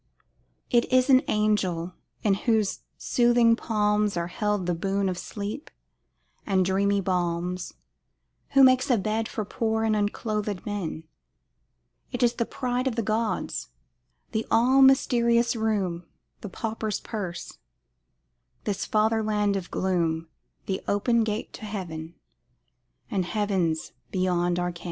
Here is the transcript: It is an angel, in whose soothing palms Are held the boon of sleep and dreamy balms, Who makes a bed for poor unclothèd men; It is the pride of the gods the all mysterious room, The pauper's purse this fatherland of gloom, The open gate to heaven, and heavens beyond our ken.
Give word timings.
It 0.71 0.91
is 0.91 1.11
an 1.11 1.21
angel, 1.27 1.93
in 2.23 2.33
whose 2.33 2.79
soothing 2.97 3.55
palms 3.55 4.17
Are 4.17 4.25
held 4.29 4.65
the 4.65 4.73
boon 4.73 5.07
of 5.07 5.15
sleep 5.15 5.69
and 6.43 6.65
dreamy 6.65 6.99
balms, 6.99 7.75
Who 8.53 8.63
makes 8.63 8.89
a 8.89 8.97
bed 8.97 9.27
for 9.27 9.45
poor 9.45 9.83
unclothèd 9.83 10.65
men; 10.65 11.03
It 12.11 12.23
is 12.23 12.33
the 12.33 12.47
pride 12.47 12.87
of 12.87 12.95
the 12.95 13.03
gods 13.03 13.67
the 14.31 14.43
all 14.49 14.81
mysterious 14.81 15.55
room, 15.55 16.07
The 16.39 16.49
pauper's 16.49 16.99
purse 16.99 17.59
this 18.63 18.85
fatherland 18.85 19.55
of 19.55 19.69
gloom, 19.69 20.29
The 20.65 20.81
open 20.87 21.23
gate 21.23 21.53
to 21.53 21.65
heaven, 21.65 22.15
and 23.11 23.23
heavens 23.23 23.91
beyond 24.09 24.57
our 24.57 24.71
ken. 24.71 24.79